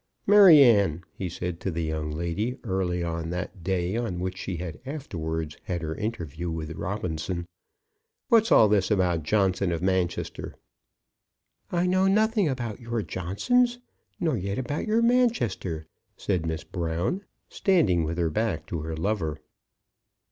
"Maryanne," 0.25 1.03
he 1.13 1.29
said 1.29 1.59
to 1.59 1.69
the 1.69 1.83
young 1.83 2.09
lady 2.09 2.57
early 2.63 3.03
on 3.03 3.29
that 3.29 3.61
day 3.63 3.95
on 3.95 4.19
which 4.19 4.35
she 4.35 4.57
had 4.57 4.79
afterwards 4.83 5.57
had 5.65 5.83
her 5.83 5.93
interview 5.93 6.49
with 6.49 6.71
Robinson, 6.71 7.45
"what's 8.27 8.51
all 8.51 8.67
this 8.67 8.89
about 8.89 9.21
Johnson 9.21 9.71
of 9.71 9.83
Manchester?" 9.83 10.55
"I 11.71 11.85
know 11.85 12.07
nothing 12.07 12.49
about 12.49 12.79
your 12.79 13.03
Johnsons, 13.03 13.77
nor 14.19 14.35
yet 14.35 14.57
about 14.57 14.87
your 14.87 15.03
Manchester," 15.03 15.85
said 16.17 16.47
Miss 16.47 16.63
Brown, 16.63 17.23
standing 17.47 18.03
with 18.03 18.17
her 18.17 18.31
back 18.31 18.65
to 18.69 18.81
her 18.81 18.97
lover. 18.97 19.39